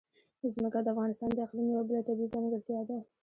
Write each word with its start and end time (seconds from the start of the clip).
ځمکه 0.53 0.79
د 0.83 0.87
افغانستان 0.93 1.29
د 1.33 1.37
اقلیم 1.45 1.67
یوه 1.69 1.85
بله 1.87 2.01
طبیعي 2.07 2.31
ځانګړتیا 2.33 2.79
ده. 2.89 2.97